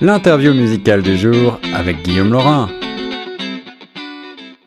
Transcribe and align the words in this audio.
L'interview 0.00 0.52
musicale 0.52 1.02
du 1.02 1.16
jour 1.16 1.58
avec 1.74 2.02
Guillaume 2.02 2.32
Laurin. 2.32 2.68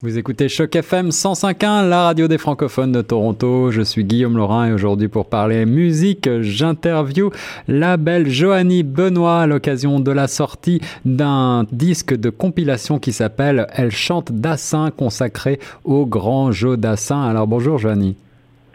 Vous 0.01 0.17
écoutez 0.17 0.49
Choc 0.49 0.75
FM 0.75 1.09
105.1, 1.09 1.89
la 1.89 2.03
radio 2.03 2.27
des 2.27 2.37
francophones 2.37 2.91
de 2.91 3.01
Toronto. 3.01 3.71
Je 3.71 3.81
suis 3.81 4.03
Guillaume 4.03 4.37
Laurin 4.37 4.67
et 4.67 4.73
aujourd'hui 4.73 5.07
pour 5.07 5.27
parler 5.27 5.65
musique, 5.65 6.29
j'interview 6.41 7.31
la 7.67 7.97
belle 7.97 8.29
Joanie 8.29 8.83
Benoît 8.83 9.41
à 9.41 9.47
l'occasion 9.47 9.99
de 9.99 10.11
la 10.11 10.27
sortie 10.27 10.79
d'un 11.05 11.65
disque 11.71 12.15
de 12.15 12.29
compilation 12.29 12.99
qui 12.99 13.11
s'appelle 13.11 13.67
Elle 13.73 13.91
chante 13.91 14.31
Dassin 14.31 14.91
consacré 14.91 15.59
au 15.83 16.05
grand 16.05 16.51
jeu 16.51 16.77
Dassin. 16.77 17.23
Alors 17.23 17.47
bonjour 17.47 17.77
Joanie. 17.77 18.15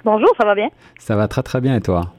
Bonjour, 0.05 0.31
ça 0.37 0.45
va 0.45 0.55
bien? 0.55 0.69
Ça 0.99 1.15
va 1.15 1.29
très 1.29 1.43
très 1.43 1.61
bien 1.61 1.77
et 1.77 1.81
toi? 1.81 2.13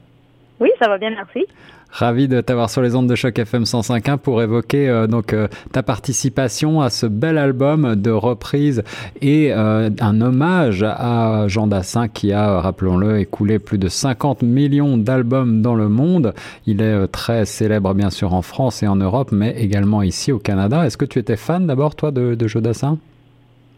Oui, 0.62 0.70
ça 0.78 0.86
va 0.86 0.96
bien, 0.96 1.10
merci. 1.10 1.44
Ravi 1.90 2.28
de 2.28 2.40
t'avoir 2.40 2.70
sur 2.70 2.82
les 2.82 2.94
ondes 2.94 3.08
de 3.08 3.16
choc 3.16 3.36
FM 3.36 3.64
105.1 3.64 4.16
pour 4.16 4.40
évoquer 4.40 4.88
euh, 4.88 5.08
donc 5.08 5.32
euh, 5.32 5.48
ta 5.72 5.82
participation 5.82 6.80
à 6.80 6.88
ce 6.88 7.06
bel 7.06 7.36
album 7.36 7.96
de 7.96 8.12
reprise 8.12 8.84
et 9.20 9.52
euh, 9.52 9.90
un 10.00 10.20
hommage 10.20 10.84
à 10.84 11.48
Jean 11.48 11.66
Dassin 11.66 12.06
qui 12.06 12.32
a, 12.32 12.60
rappelons-le, 12.60 13.18
écoulé 13.18 13.58
plus 13.58 13.76
de 13.76 13.88
50 13.88 14.42
millions 14.42 14.96
d'albums 14.96 15.62
dans 15.62 15.74
le 15.74 15.88
monde. 15.88 16.32
Il 16.68 16.80
est 16.80 17.08
très 17.08 17.44
célèbre 17.44 17.92
bien 17.92 18.10
sûr 18.10 18.32
en 18.32 18.42
France 18.42 18.84
et 18.84 18.86
en 18.86 18.96
Europe, 18.96 19.30
mais 19.32 19.50
également 19.58 20.02
ici 20.04 20.30
au 20.30 20.38
Canada. 20.38 20.86
Est-ce 20.86 20.96
que 20.96 21.04
tu 21.04 21.18
étais 21.18 21.36
fan 21.36 21.66
d'abord 21.66 21.96
toi 21.96 22.12
de, 22.12 22.36
de 22.36 22.46
Jean 22.46 22.60
Dassin? 22.60 22.98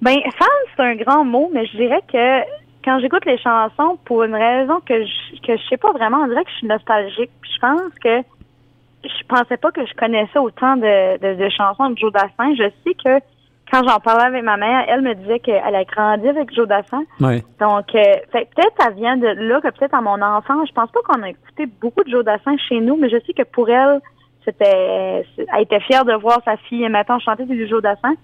Ben 0.02 0.18
fan, 0.38 0.48
c'est 0.76 0.82
un 0.82 0.96
grand 0.96 1.24
mot, 1.24 1.50
mais 1.54 1.64
je 1.64 1.78
dirais 1.78 2.02
que 2.12 2.63
quand 2.84 2.98
j'écoute 3.00 3.24
les 3.24 3.38
chansons, 3.38 3.98
pour 4.04 4.24
une 4.24 4.34
raison 4.34 4.80
que 4.80 5.04
je, 5.04 5.40
que 5.40 5.56
je 5.56 5.62
sais 5.68 5.76
pas 5.76 5.92
vraiment, 5.92 6.18
on 6.18 6.28
dirait 6.28 6.44
que 6.44 6.50
je 6.50 6.56
suis 6.56 6.66
nostalgique. 6.66 7.30
je 7.42 7.58
pense 7.60 7.94
que 8.02 8.22
je 9.04 9.26
pensais 9.28 9.56
pas 9.56 9.70
que 9.70 9.84
je 9.86 9.94
connaissais 9.94 10.38
autant 10.38 10.76
de, 10.76 11.34
de, 11.34 11.48
chansons 11.50 11.90
de 11.90 11.98
Joe 11.98 12.12
Dassin. 12.12 12.54
Je 12.56 12.70
sais 12.84 12.94
que 12.94 13.22
quand 13.70 13.86
j'en 13.86 13.98
parlais 13.98 14.24
avec 14.24 14.42
ma 14.44 14.56
mère, 14.56 14.84
elle 14.88 15.02
me 15.02 15.14
disait 15.14 15.40
qu'elle 15.40 15.74
a 15.74 15.84
grandi 15.84 16.28
avec 16.28 16.54
Joe 16.54 16.66
Dassin. 16.66 17.04
Donc, 17.60 17.94
euh, 17.94 18.14
peut-être 18.32 18.74
ça 18.78 18.90
vient 18.90 19.16
de 19.16 19.26
là 19.26 19.60
que 19.60 19.68
peut-être 19.68 19.94
à 19.94 20.00
mon 20.00 20.20
enfance, 20.22 20.68
je 20.68 20.74
pense 20.74 20.90
pas 20.90 21.00
qu'on 21.06 21.22
a 21.22 21.30
écouté 21.30 21.66
beaucoup 21.80 22.04
de 22.04 22.10
Joe 22.10 22.24
Dassin 22.24 22.56
chez 22.68 22.80
nous, 22.80 22.96
mais 22.96 23.08
je 23.08 23.18
sais 23.26 23.32
que 23.32 23.42
pour 23.42 23.68
elle, 23.68 24.00
c'était, 24.44 25.24
elle 25.36 25.62
était 25.62 25.80
fière 25.80 26.04
de 26.04 26.14
voir 26.14 26.40
sa 26.44 26.56
fille 26.56 26.84
et 26.84 26.88
maintenant 26.88 27.18
chanter 27.18 27.44
du 27.44 27.66
Joe 27.66 27.82
Dassin. 27.82 28.14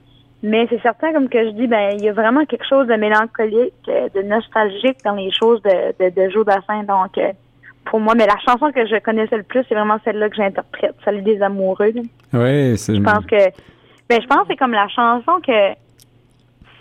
Mais 0.42 0.66
c'est 0.70 0.80
certain, 0.80 1.12
comme 1.12 1.28
que 1.28 1.44
je 1.44 1.50
dis, 1.50 1.66
ben 1.66 1.90
il 1.98 2.04
y 2.04 2.08
a 2.08 2.12
vraiment 2.12 2.44
quelque 2.46 2.66
chose 2.66 2.86
de 2.86 2.94
mélancolique, 2.94 3.74
euh, 3.88 4.08
de 4.14 4.22
nostalgique 4.22 4.98
dans 5.04 5.14
les 5.14 5.30
choses 5.30 5.60
de, 5.62 5.92
de, 6.02 6.08
de 6.14 6.30
Joe 6.30 6.46
Dassin. 6.46 6.82
Donc, 6.84 7.18
euh, 7.18 7.32
pour 7.84 8.00
moi, 8.00 8.14
mais 8.14 8.26
la 8.26 8.38
chanson 8.38 8.72
que 8.72 8.86
je 8.86 8.98
connaissais 9.00 9.36
le 9.36 9.42
plus, 9.42 9.64
c'est 9.68 9.74
vraiment 9.74 9.98
celle-là 10.04 10.30
que 10.30 10.36
j'interprète, 10.36 10.94
celle 11.04 11.22
des 11.22 11.42
amoureux. 11.42 11.92
Oui, 12.32 12.78
c'est. 12.78 12.94
Je 12.94 13.02
pense 13.02 13.26
que, 13.26 13.50
ben 14.08 14.20
je 14.20 14.26
pense 14.26 14.40
que 14.40 14.46
c'est 14.48 14.56
comme 14.56 14.72
la 14.72 14.88
chanson 14.88 15.40
que 15.46 15.74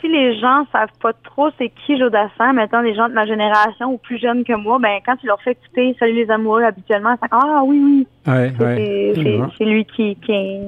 si 0.01 0.07
les 0.07 0.39
gens 0.39 0.65
savent 0.71 0.97
pas 1.01 1.13
trop 1.13 1.49
c'est 1.57 1.69
qui 1.69 1.97
Jodassin, 1.97 2.53
mettons 2.53 2.81
des 2.81 2.95
gens 2.95 3.09
de 3.09 3.13
ma 3.13 3.25
génération 3.25 3.93
ou 3.93 3.97
plus 3.97 4.17
jeunes 4.17 4.43
que 4.43 4.53
moi, 4.53 4.77
ben 4.79 4.99
quand 5.05 5.15
tu 5.17 5.27
leur 5.27 5.41
fais 5.41 5.51
écouter 5.51 5.95
Salut 5.99 6.13
les 6.13 6.31
amoureux 6.31 6.63
habituellement, 6.63 7.15
c'est 7.21 7.29
ah 7.31 7.61
oui 7.65 7.81
oui. 7.83 8.07
Ouais, 8.27 8.51
c'est 9.57 9.65
lui 9.65 9.85
qui, 9.85 10.15
qui, 10.15 10.59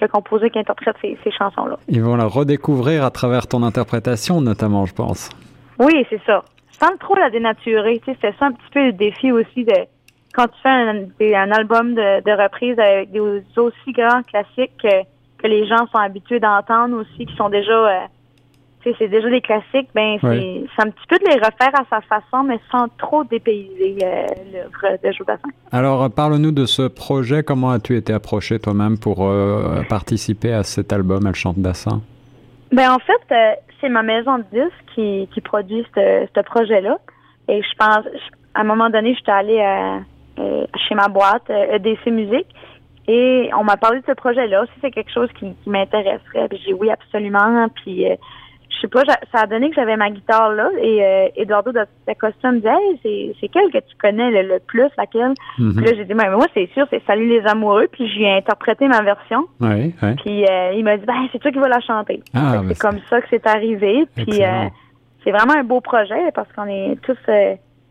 a 0.00 0.08
composé, 0.08 0.50
qui 0.50 0.58
interprète 0.58 0.96
ces, 1.02 1.18
ces 1.22 1.30
chansons-là. 1.30 1.76
Ils 1.88 2.02
vont 2.02 2.16
la 2.16 2.26
redécouvrir 2.26 3.04
à 3.04 3.10
travers 3.10 3.46
ton 3.46 3.62
interprétation 3.62 4.40
notamment, 4.40 4.86
je 4.86 4.94
pense. 4.94 5.30
Oui, 5.78 6.06
c'est 6.08 6.20
ça. 6.26 6.44
Sans 6.80 6.96
trop 6.98 7.14
la 7.14 7.30
dénaturer, 7.30 8.00
tu 8.04 8.12
sais, 8.12 8.18
c'est 8.20 8.38
ça 8.38 8.46
un 8.46 8.52
petit 8.52 8.70
peu 8.72 8.86
le 8.86 8.92
défi 8.92 9.32
aussi 9.32 9.64
de 9.64 9.74
quand 10.32 10.46
tu 10.46 10.60
fais 10.62 10.68
un, 10.68 11.04
un 11.20 11.50
album 11.50 11.94
de, 11.94 12.22
de 12.22 12.42
reprise 12.42 12.78
avec 12.78 13.10
des 13.10 13.20
aussi 13.20 13.92
grands 13.92 14.22
classiques 14.22 14.76
que, 14.82 15.02
que 15.38 15.46
les 15.46 15.66
gens 15.66 15.86
sont 15.92 15.98
habitués 15.98 16.40
d'entendre 16.40 17.00
aussi, 17.00 17.26
qui 17.26 17.34
sont 17.36 17.48
déjà 17.48 17.72
euh, 17.72 17.98
c'est 18.82 19.08
déjà 19.08 19.28
des 19.28 19.40
classiques, 19.40 19.88
ben 19.94 20.18
c'est 20.22 20.82
un 20.82 20.90
petit 20.90 21.06
peu 21.08 21.18
de 21.18 21.24
les 21.26 21.36
refaire 21.36 21.72
à 21.74 21.84
sa 21.90 22.00
façon, 22.00 22.44
mais 22.44 22.58
sans 22.70 22.88
trop 22.98 23.24
dépayser 23.24 23.98
euh, 24.02 24.26
l'œuvre 24.52 24.98
de 25.02 25.12
Jodassin. 25.12 25.48
Alors, 25.70 26.04
euh, 26.04 26.08
parle-nous 26.08 26.52
de 26.52 26.64
ce 26.64 26.88
projet. 26.88 27.42
Comment 27.42 27.70
as-tu 27.70 27.96
été 27.96 28.12
approché 28.12 28.58
toi-même 28.58 28.98
pour 28.98 29.26
euh, 29.26 29.82
participer 29.88 30.52
à 30.52 30.62
cet 30.62 30.92
album 30.92 31.26
Elle 31.26 31.34
chante 31.34 31.58
Dassin? 31.58 32.00
Ben 32.72 32.92
en 32.92 32.98
fait, 32.98 33.58
c'est 33.80 33.88
ma 33.88 34.02
maison 34.02 34.38
de 34.38 34.44
disques 34.52 34.84
qui, 34.94 35.28
qui 35.34 35.40
produit 35.40 35.84
ce 35.94 36.42
projet-là. 36.42 36.98
Et 37.48 37.62
je 37.62 37.76
pense, 37.76 38.06
à 38.54 38.60
un 38.60 38.64
moment 38.64 38.88
donné, 38.90 39.14
j'étais 39.14 39.32
allée 39.32 40.00
chez 40.88 40.94
ma 40.94 41.08
boîte, 41.08 41.50
EDC 41.50 42.06
Musique, 42.06 42.46
et 43.08 43.50
on 43.58 43.64
m'a 43.64 43.76
parlé 43.76 44.00
de 44.00 44.04
ce 44.06 44.12
projet-là. 44.12 44.64
Si 44.72 44.80
c'est 44.80 44.92
quelque 44.92 45.12
chose 45.12 45.28
qui, 45.38 45.52
qui 45.64 45.68
m'intéresserait, 45.70 46.48
j'ai 46.52 46.58
dit 46.58 46.74
oui, 46.74 46.90
absolument. 46.90 47.66
Puis 47.74 48.06
je 48.70 48.80
sais 48.80 48.88
pas, 48.88 49.02
ça 49.04 49.42
a 49.42 49.46
donné 49.46 49.68
que 49.70 49.74
j'avais 49.74 49.96
ma 49.96 50.10
guitare 50.10 50.52
là 50.52 50.70
et 50.80 51.04
euh, 51.04 51.28
Eduardo 51.36 51.72
de 51.72 51.84
Costa 52.18 52.52
me 52.52 52.58
disait 52.58 53.34
c'est 53.40 53.48
quelle 53.48 53.70
que 53.70 53.78
tu 53.78 53.96
connais 54.00 54.42
le, 54.42 54.58
plus, 54.60 54.88
laquelle? 54.96 55.34
Mhm. 55.58 55.76
Puis 55.76 55.84
là, 55.84 55.94
j'ai 55.96 56.04
dit 56.04 56.14
mais 56.14 56.30
moi 56.30 56.46
c'est 56.54 56.68
sûr, 56.72 56.86
c'est 56.90 57.02
Salut 57.06 57.28
les 57.28 57.44
amoureux, 57.46 57.88
puis 57.90 58.08
j'ai 58.08 58.30
interprété 58.30 58.86
ma 58.86 59.02
version. 59.02 59.46
Oui, 59.60 59.94
oui. 60.02 60.14
Puis 60.22 60.44
euh, 60.44 60.72
il 60.74 60.84
m'a 60.84 60.96
dit 60.96 61.06
ben 61.06 61.14
c'est 61.32 61.38
toi 61.38 61.50
qui 61.50 61.58
vas 61.58 61.68
la 61.68 61.80
chanter. 61.80 62.22
Ah, 62.34 62.62
c'est 62.68 62.78
comme 62.78 62.98
ça 63.08 63.20
que 63.20 63.26
c'est 63.30 63.46
arrivé. 63.46 64.06
Puis 64.14 64.44
euh, 64.44 64.68
c'est 65.24 65.32
vraiment 65.32 65.54
un 65.54 65.64
beau 65.64 65.80
projet 65.80 66.30
parce 66.34 66.50
qu'on 66.52 66.66
est 66.66 66.96
tous 67.02 67.18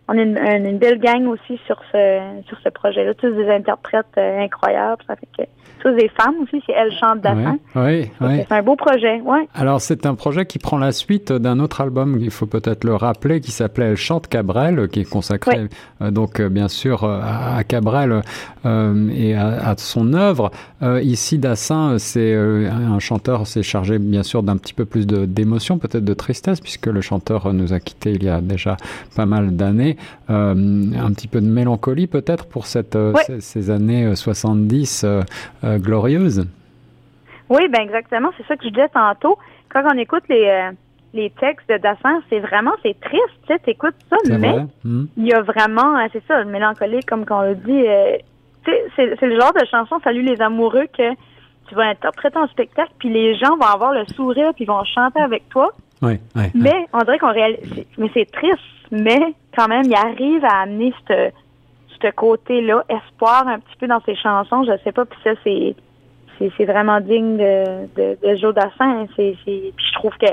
on 0.10 0.18
est 0.18 0.24
une, 0.24 0.78
belle 0.78 1.00
gang 1.00 1.28
aussi 1.28 1.60
sur 1.66 1.80
ce 1.92 2.42
sur 2.48 2.58
ce 2.64 2.70
projet-là, 2.70 3.14
tous 3.14 3.32
des 3.32 3.50
interprètes 3.50 4.18
incroyables. 4.18 5.04
Ça 5.08 5.16
fait 5.16 5.28
que 5.38 5.50
tous 5.80 5.92
des 5.92 6.10
femmes 6.10 6.36
aussi, 6.44 6.62
c'est 6.66 6.74
Elle 6.74 6.92
chante 6.92 7.22
d'Affin. 7.22 7.58
Oui, 7.76 8.10
oui. 8.22 8.44
C'est 8.48 8.52
un 8.52 8.62
beau 8.62 8.76
projet, 8.76 9.22
ouais. 9.22 9.48
Alors, 9.56 9.82
c'est 9.82 10.06
un 10.06 10.16
projet 10.16 10.46
qui 10.46 10.60
prend 10.60 10.78
la 10.78 10.92
suite 10.92 11.32
d'un 11.32 11.60
autre 11.60 11.82
album, 11.82 12.18
il 12.20 12.32
faut 12.32 12.46
peut-être 12.46 12.84
le 12.84 12.96
rappeler, 12.96 13.42
qui 13.42 13.52
s'appelait 13.52 13.92
Elle 13.92 13.96
chante 13.96 14.28
Cabrel, 14.28 14.88
qui 14.90 15.02
est 15.02 15.10
consacré, 15.10 15.68
euh, 16.02 16.12
donc, 16.12 16.40
euh, 16.40 16.50
bien 16.50 16.68
sûr, 16.68 17.04
euh, 17.04 17.22
à, 17.24 17.64
Cabrel 17.64 18.22
et 18.66 19.36
à, 19.36 19.76
son 19.78 20.14
œuvre. 20.14 20.52
ici, 21.02 21.38
Dassin, 21.38 21.98
c'est 21.98 22.36
un 22.36 23.00
chanteur, 23.00 23.48
c'est 23.48 23.64
chargé, 23.64 24.00
bien 24.00 24.24
sûr, 24.24 24.44
d'un 24.44 24.58
petit 24.58 24.74
peu 24.74 24.86
plus 24.86 25.08
d'émotion, 25.08 25.78
peut-être 25.78 26.04
de 26.04 26.14
tristesse, 26.14 26.60
puisque 26.60 26.88
le 26.88 27.02
chanteur 27.02 27.54
nous 27.54 27.74
a 27.74 27.80
quittés 27.80 28.12
il 28.12 28.24
y 28.24 28.30
a 28.30 28.42
déjà 28.42 28.76
pas 29.16 29.26
mal 29.26 29.56
d'années. 29.56 29.98
Un 30.28 31.14
petit 31.14 31.28
peu 31.28 31.42
de 31.42 31.48
mélancolie, 31.48 32.08
peut-être, 32.08 32.48
pour 32.48 32.66
cette, 32.66 32.98
ces, 33.26 33.42
ces, 33.42 33.70
années 33.70 34.16
70 34.16 35.06
euh, 35.64 35.78
glorieuse. 35.78 36.48
Oui, 37.50 37.68
ben 37.68 37.82
exactement. 37.82 38.30
C'est 38.38 38.46
ça 38.48 38.56
que 38.56 38.64
je 38.64 38.70
disais 38.70 38.90
tantôt. 38.90 39.38
Quand 39.70 39.84
on 39.86 39.98
écoute 39.98 40.24
les, 40.30 40.46
euh, 40.46 40.72
les 41.14 41.32
textes 41.32 41.68
de 41.70 41.78
Dassin, 41.78 42.22
c'est 42.30 42.40
vraiment, 42.40 42.72
c'est 42.84 43.00
triste, 43.00 43.24
tu 43.48 43.54
sais, 43.54 43.62
écoutes 43.68 43.96
ça, 44.10 44.18
mais 44.38 44.66
hmm. 44.84 45.06
il 45.18 45.28
y 45.28 45.34
a 45.34 45.42
vraiment, 45.42 45.98
euh, 45.98 46.08
c'est 46.14 46.24
ça, 46.28 46.40
le 46.40 46.50
mélancolique, 46.50 47.08
comme 47.08 47.26
qu'on 47.26 47.42
le 47.42 47.56
dit. 47.56 47.84
c'est 48.96 49.22
le 49.22 49.40
genre 49.40 49.54
de 49.54 49.66
chanson, 49.70 50.00
Salut 50.04 50.22
les 50.22 50.42
amoureux, 50.42 50.88
que 50.98 51.14
tu 51.68 51.76
vas 51.76 51.90
interpréter 51.90 52.38
en 52.38 52.48
spectacle, 52.48 52.92
puis 53.00 53.10
les 53.10 53.36
gens 53.36 53.58
vont 53.58 53.66
avoir 53.66 53.94
le 53.94 54.06
sourire, 54.16 54.52
puis 54.56 54.66
vont 54.66 54.84
chanter 54.86 55.20
avec 55.20 55.50
toi. 55.50 55.72
Oui, 56.02 56.20
oui, 56.36 56.44
mais 56.56 56.88
on 56.94 57.00
dirait 57.00 57.20
qu'on 57.20 57.34
réalise, 57.34 57.86
mais 57.98 58.10
c'est 58.14 58.32
triste, 58.32 58.60
mais 58.92 59.34
quand 59.56 59.68
même, 59.68 59.86
il 59.86 59.96
arrive 59.96 60.44
à 60.46 60.62
amener 60.62 60.94
cette 61.08 61.34
ce 62.02 62.12
côté-là, 62.12 62.84
espoir 62.88 63.48
un 63.48 63.60
petit 63.60 63.76
peu 63.78 63.88
dans 63.88 64.02
ses 64.06 64.16
chansons. 64.16 64.64
Je 64.64 64.72
sais 64.84 64.92
pas, 64.92 65.06
puis 65.06 65.20
ça, 65.24 65.32
c'est 65.44 65.76
c'est 66.58 66.64
vraiment 66.66 67.02
digne 67.02 67.36
de, 67.36 67.88
de, 67.98 68.18
de 68.26 68.36
Joe 68.38 68.54
Dassin. 68.54 69.08
C'est, 69.18 69.36
puis 69.44 69.74
je 69.78 69.94
trouve 69.94 70.18
que 70.18 70.32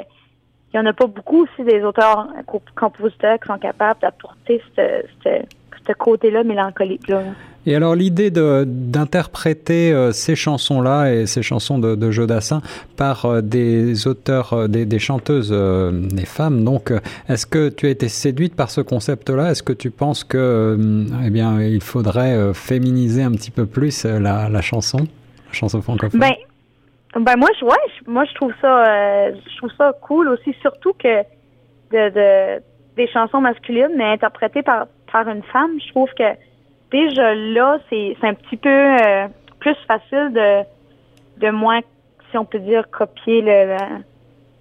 il 0.73 0.77
y 0.77 0.79
en 0.79 0.87
a 0.87 0.93
pas 0.93 1.07
beaucoup 1.07 1.45
aussi 1.45 1.65
des 1.65 1.83
auteurs 1.83 2.29
compositeurs 2.77 3.41
qui 3.41 3.47
sont 3.47 3.59
capables 3.59 4.01
d'apporter 4.01 4.63
ce 4.77 5.93
côté-là 5.95 6.45
mélancolique-là. 6.45 7.23
Et 7.67 7.75
alors 7.75 7.97
l'idée 7.97 8.31
d'interpréter 8.31 9.93
euh, 9.93 10.13
ces 10.13 10.37
chansons-là 10.37 11.13
et 11.13 11.27
ces 11.27 11.43
chansons 11.43 11.81
de, 11.81 11.97
de 11.97 12.11
Jodassin 12.13 12.63
par 12.97 13.25
euh, 13.25 13.41
des 13.41 14.07
auteurs, 14.07 14.53
euh, 14.53 14.69
des, 14.69 14.99
chanteuses, 15.01 15.51
des 15.51 16.27
femmes, 16.27 16.63
donc 16.63 16.93
est-ce 17.29 17.45
que 17.45 17.69
tu 17.69 17.87
as 17.87 17.91
été 17.91 18.09
séduite 18.09 18.55
par 18.55 18.71
ce 18.71 18.81
concept-là? 18.81 19.51
Est-ce 19.51 19.65
que 19.65 19.73
tu 19.73 19.91
penses 19.91 20.23
que, 20.23 20.79
eh 21.25 21.31
bien, 21.31 21.61
il 21.61 21.81
faudrait 21.81 22.55
féminiser 22.55 23.23
un 23.23 23.33
petit 23.33 23.51
peu 23.51 23.67
plus 23.67 24.05
la, 24.05 24.61
chanson, 24.61 24.99
la 24.99 25.53
chanson 25.53 25.83
francophone? 25.83 26.21
Ben, 26.21 26.35
ben 27.19 27.37
moi, 27.37 27.49
je, 27.59 27.65
ouais, 27.65 27.75
moi 28.07 28.25
je 28.25 28.35
trouve 28.35 28.53
ça, 28.61 29.31
je 29.33 29.57
trouve 29.59 29.71
ça 29.77 29.93
cool 30.03 30.29
aussi, 30.29 30.55
surtout 30.61 30.93
que 30.93 31.23
de, 31.93 32.11
de 32.11 32.63
des 32.97 33.09
chansons 33.09 33.41
masculines 33.41 33.93
mais 33.97 34.05
interprétées 34.05 34.63
par 34.63 34.87
par 35.13 35.29
une 35.29 35.43
femme, 35.43 35.71
je 35.85 35.91
trouve 35.91 36.09
que 36.19 36.25
déjà 36.97 37.35
là, 37.35 37.79
c'est 37.91 38.17
un 38.23 38.35
petit 38.35 38.57
peu 38.57 38.69
euh, 38.69 39.29
plus 39.61 39.77
facile 39.87 40.33
de, 40.33 40.63
de 41.39 41.51
moins, 41.51 41.81
si 42.31 42.39
on 42.39 42.45
peut 42.45 42.59
dire, 42.59 42.89
copier 42.91 43.43
le. 43.43 43.77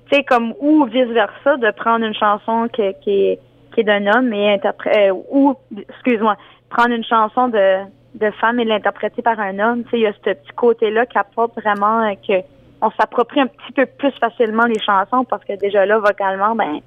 tu 0.10 0.16
sais, 0.16 0.24
comme, 0.24 0.54
ou 0.60 0.86
vice-versa, 0.86 1.58
de 1.58 1.72
prendre 1.72 2.06
une 2.06 2.14
chanson 2.14 2.68
qui, 2.74 2.84
qui 3.02 3.12
est, 3.12 3.40
qui 3.74 3.82
est 3.82 3.84
d'un 3.84 4.06
homme 4.08 4.34
et 4.34 4.54
interpréter. 4.54 5.10
Euh, 5.10 5.14
ou, 5.30 5.56
excuse-moi, 5.90 6.36
prendre 6.70 6.94
une 6.94 7.06
chanson 7.06 7.48
de 7.48 7.84
de 8.16 8.32
femme 8.40 8.62
et 8.62 8.64
l'interpréter 8.64 9.22
par 9.22 9.38
un 9.42 9.60
homme. 9.60 9.84
Tu 9.84 9.90
sais, 9.90 9.98
il 9.98 10.04
y 10.04 10.08
a 10.08 10.14
ce 10.14 10.20
petit 10.20 10.56
côté-là 10.56 11.06
qui 11.06 11.18
apporte 11.18 11.54
vraiment 11.60 12.16
que 12.26 12.34
on 12.82 12.90
s'approprie 12.92 13.42
un 13.42 13.48
petit 13.48 13.74
peu 13.74 13.86
plus 13.86 14.12
facilement 14.12 14.64
les 14.64 14.80
chansons 14.80 15.26
parce 15.26 15.44
que 15.44 15.54
déjà 15.58 15.86
là, 15.86 16.00
vocalement, 16.00 16.56
ben, 16.56 16.80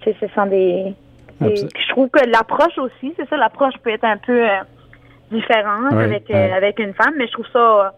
tu 0.00 0.10
sais, 0.10 0.16
ce 0.20 0.26
sont 0.34 0.46
des, 0.46 0.94
je 1.40 1.88
trouve 1.90 2.08
que 2.08 2.24
l'approche 2.28 2.76
aussi, 2.78 3.14
c'est 3.16 3.28
ça, 3.28 3.36
l'approche 3.36 3.74
peut 3.82 3.90
être 3.90 4.04
un 4.04 4.16
peu 4.16 4.44
différente 5.34 5.92
avec 5.92 6.30
avec 6.30 6.78
une 6.78 6.94
femme, 6.94 7.14
mais 7.18 7.26
je 7.26 7.32
trouve 7.32 7.46
ça 7.52 7.94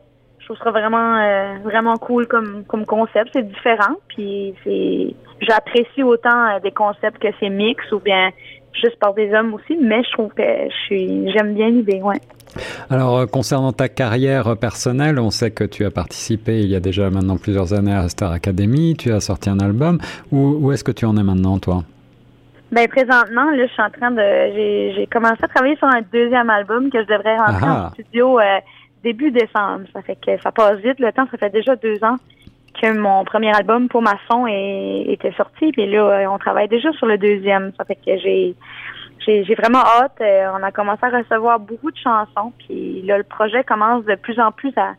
je 0.47 0.55
trouve 0.55 0.63
ça 0.63 0.71
vraiment 0.71 1.17
euh, 1.17 1.55
vraiment 1.65 1.97
cool 1.97 2.27
comme 2.29 2.65
comme 2.67 2.87
concept. 2.87 3.31
C'est 3.33 3.49
différent, 3.49 3.97
puis 4.09 4.55
c'est 4.63 5.15
j'apprécie 5.41 6.05
autant 6.05 6.47
euh, 6.47 6.61
des 6.61 6.71
concepts 6.71 7.21
que 7.21 7.29
c'est 7.41 7.51
mix 7.51 7.91
ou 7.91 7.99
bien 7.99 8.31
juste 8.73 8.97
par 9.01 9.15
des 9.15 9.33
hommes 9.35 9.55
aussi, 9.55 9.77
mais 9.81 10.05
je 10.05 10.13
trouve 10.13 10.33
que 10.33 10.43
je 10.43 10.77
suis 10.87 11.33
j'aime 11.33 11.55
bien 11.55 11.71
l'idée, 11.71 12.01
ouais. 12.01 12.21
Alors, 12.91 13.19
euh, 13.19 13.27
concernant 13.27 13.73
ta 13.73 13.89
carrière 13.89 14.57
personnelle, 14.57 15.19
on 15.19 15.31
sait 15.31 15.51
que 15.51 15.65
tu 15.65 15.85
as 15.85 15.91
participé 15.91 16.61
il 16.61 16.69
y 16.69 16.77
a 16.77 16.81
déjà 16.81 17.11
maintenant 17.11 17.37
plusieurs 17.37 17.75
années 17.75 17.93
à 17.93 18.09
Star 18.09 18.31
Academy, 18.31 18.95
tu 18.97 19.13
as 19.13 19.21
sorti 19.21 19.51
un 19.51 19.59
album. 19.59 19.99
Où, 20.31 20.59
où 20.61 20.73
est-ce 20.73 20.85
que 20.85 20.93
tu 20.93 21.05
en 21.07 21.17
es 21.17 21.23
maintenant, 21.23 21.59
toi? 21.59 21.83
Ben 22.73 22.89
présentement, 22.89 23.51
là, 23.53 23.67
je 23.67 23.73
suis 23.73 23.83
en 23.83 23.91
train 23.91 24.11
de, 24.11 24.23
j'ai 24.97 25.09
commencé 25.11 25.39
à 25.43 25.49
travailler 25.49 25.77
sur 25.77 25.87
un 25.87 26.03
deuxième 26.13 26.51
album 26.51 26.91
que 26.91 27.01
je 27.01 27.07
devrais 27.07 27.37
rentrer 27.37 27.69
en 27.69 27.91
studio 27.91 28.41
début 29.07 29.31
décembre. 29.31 29.85
Ça 29.93 30.03
fait 30.03 30.17
que 30.17 30.37
ça 30.43 30.51
passe 30.51 30.79
vite 30.79 30.99
le 30.99 31.13
temps. 31.13 31.27
Ça 31.31 31.39
fait 31.39 31.51
déjà 31.51 31.77
deux 31.77 32.03
ans 32.03 32.17
que 32.81 32.93
mon 32.99 33.25
premier 33.25 33.55
album 33.55 33.89
pour 33.89 34.03
maçon 34.03 34.47
était 34.47 35.33
sorti. 35.37 35.71
Puis 35.73 35.87
là, 35.91 36.03
euh, 36.03 36.27
on 36.27 36.39
travaille 36.39 36.69
déjà 36.69 36.93
sur 36.93 37.07
le 37.07 37.17
deuxième. 37.17 37.73
Ça 37.79 37.85
fait 37.85 37.97
que 37.97 38.19
j'ai 38.19 38.55
j'ai 39.27 39.55
vraiment 39.57 39.81
hâte. 39.81 40.21
Euh, 40.21 40.47
on 40.55 40.63
a 40.63 40.71
commencé 40.71 41.01
à 41.03 41.09
recevoir 41.09 41.59
beaucoup 41.59 41.91
de 41.91 41.97
chansons. 41.97 42.53
Puis 42.59 43.03
là, 43.03 43.19
le 43.19 43.25
projet 43.25 43.65
commence 43.65 44.05
de 44.05 44.15
plus 44.15 44.39
en 44.39 44.53
plus 44.53 44.73
à, 44.77 44.95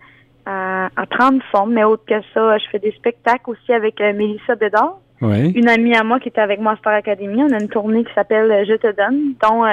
à, 0.45 1.05
prendre 1.05 1.41
forme. 1.51 1.73
Mais 1.73 1.85
autre 1.85 2.03
que 2.05 2.21
ça, 2.33 2.57
je 2.57 2.65
fais 2.69 2.79
des 2.79 2.91
spectacles 2.91 3.49
aussi 3.49 3.71
avec 3.71 4.01
euh, 4.01 4.11
Mélissa 4.13 4.55
Bédard. 4.55 4.97
Une 5.21 5.67
amie 5.67 5.95
à 5.95 6.03
moi 6.03 6.19
qui 6.19 6.29
était 6.29 6.41
avec 6.41 6.59
moi 6.59 6.73
à 6.73 6.75
Star 6.77 6.93
Academy. 6.93 7.41
On 7.43 7.51
a 7.51 7.61
une 7.61 7.69
tournée 7.69 8.03
qui 8.03 8.13
s'appelle 8.13 8.65
Je 8.67 8.75
te 8.75 8.95
donne, 8.95 9.33
dont 9.41 9.63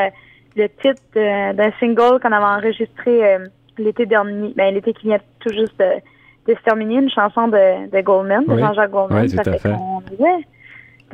le 0.57 0.69
titre 0.69 1.03
d'un 1.15 1.71
single 1.81 2.21
qu'on 2.21 2.33
avait 2.33 2.67
enregistré 2.67 3.39
l'été 3.79 4.07
dernier, 4.07 4.53
ben, 4.57 4.73
l'été 4.73 4.93
qui 4.93 5.09
vient 5.09 5.19
tout 5.41 5.53
juste 5.53 5.79
de, 5.79 6.55
se 6.55 6.63
terminer, 6.63 6.97
une 6.97 7.11
chanson 7.11 7.49
de, 7.49 7.91
de 7.91 8.01
Goldman, 8.03 8.45
de 8.47 8.59
Jean-Jacques 8.59 8.91
Goldman. 8.91 9.29
ça 9.29 9.43
fait, 9.45 9.71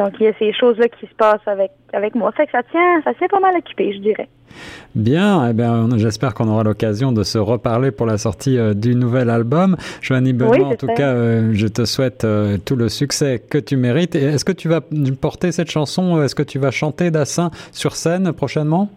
Donc, 0.00 0.14
il 0.18 0.24
y 0.24 0.28
a 0.28 0.32
ces 0.38 0.50
choses-là 0.54 0.88
qui 0.88 1.06
se 1.06 1.14
passent 1.14 1.46
avec, 1.46 1.72
avec 1.92 2.14
moi. 2.14 2.32
Fait 2.32 2.46
que 2.46 2.52
ça 2.52 2.62
tient, 2.62 3.02
ça 3.04 3.12
tient 3.12 3.28
pas 3.28 3.38
mal 3.38 3.54
occupé, 3.54 3.92
je 3.92 3.98
dirais. 3.98 4.28
Bien, 4.94 5.50
eh 5.50 5.52
bien, 5.52 5.88
j'espère 5.98 6.32
qu'on 6.32 6.48
aura 6.48 6.64
l'occasion 6.64 7.12
de 7.12 7.22
se 7.22 7.36
reparler 7.36 7.90
pour 7.90 8.06
la 8.06 8.16
sortie 8.16 8.56
euh, 8.56 8.72
du 8.72 8.94
nouvel 8.94 9.28
album. 9.28 9.76
Joanie 10.00 10.32
Benoît, 10.32 10.68
en 10.68 10.74
tout 10.74 10.86
cas, 10.86 11.12
euh, 11.12 11.50
je 11.52 11.66
te 11.66 11.84
souhaite 11.84 12.24
euh, 12.24 12.56
tout 12.56 12.76
le 12.76 12.88
succès 12.88 13.42
que 13.46 13.58
tu 13.58 13.76
mérites. 13.76 14.14
Est-ce 14.14 14.46
que 14.46 14.52
tu 14.52 14.68
vas 14.68 14.80
porter 15.20 15.52
cette 15.52 15.70
chanson 15.70 16.22
Est-ce 16.22 16.34
que 16.34 16.42
tu 16.42 16.58
vas 16.58 16.70
chanter 16.70 17.10
Dassin 17.10 17.50
sur 17.70 17.94
scène 17.94 18.32
prochainement? 18.32 18.88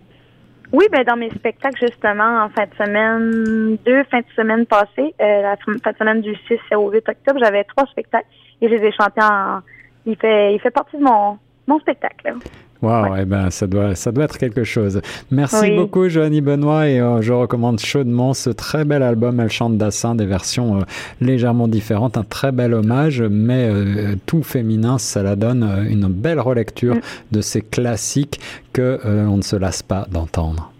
Oui, 0.71 0.85
ben 0.89 1.03
dans 1.03 1.17
mes 1.17 1.31
spectacles, 1.31 1.85
justement, 1.85 2.45
en 2.45 2.49
fin 2.49 2.63
de 2.63 2.75
semaine, 2.81 3.77
deux 3.85 4.05
fins 4.05 4.21
de 4.21 4.33
semaine 4.37 4.65
passées, 4.65 5.13
la 5.19 5.57
fin 5.57 5.91
de 5.91 5.97
semaine 5.97 6.21
du 6.21 6.33
6 6.47 6.75
au 6.77 6.89
8 6.89 7.09
octobre, 7.09 7.39
j'avais 7.43 7.65
trois 7.65 7.85
spectacles 7.87 8.25
et 8.61 8.69
je 8.69 8.73
les 8.75 8.87
ai 8.87 8.91
chantés 8.93 9.21
en... 9.21 9.59
Il 10.05 10.15
fait, 10.17 10.53
il 10.53 10.59
fait 10.59 10.71
partie 10.71 10.97
de 10.97 11.03
mon, 11.03 11.37
mon 11.67 11.79
spectacle. 11.79 12.33
Wow, 12.81 13.15
eh 13.17 13.23
ben, 13.23 13.49
ça 13.49 13.65
doit, 13.65 13.95
ça 13.95 14.11
doit 14.11 14.25
être 14.25 14.37
quelque 14.37 14.65
chose. 14.65 15.01
Merci 15.31 15.71
beaucoup, 15.71 16.09
Joanie 16.09 16.41
Benoît, 16.41 16.89
et 16.89 16.99
euh, 16.99 17.21
je 17.21 17.31
recommande 17.31 17.79
chaudement 17.79 18.33
ce 18.33 18.49
très 18.49 18.83
bel 18.83 19.01
album. 19.03 19.39
Elle 19.39 19.49
chante 19.49 19.77
Dassin, 19.77 20.15
des 20.15 20.25
versions 20.25 20.79
euh, 20.79 20.81
légèrement 21.21 21.69
différentes, 21.69 22.17
un 22.17 22.23
très 22.23 22.51
bel 22.51 22.73
hommage, 22.73 23.21
mais 23.21 23.69
tout 24.25 24.43
féminin, 24.43 24.97
ça 24.97 25.23
la 25.23 25.37
donne 25.37 25.87
une 25.89 26.07
belle 26.07 26.41
relecture 26.41 26.95
mm. 26.95 27.01
de 27.31 27.41
ces 27.41 27.61
classiques 27.61 28.41
que 28.73 28.99
on 29.05 29.37
ne 29.37 29.43
se 29.43 29.55
lasse 29.55 29.81
pas 29.81 30.05
d'entendre. 30.11 30.72